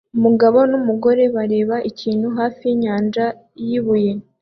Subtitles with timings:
[0.17, 3.25] Umugabo numugore bareba ikintu hafi yinyanja
[3.65, 4.11] yibuye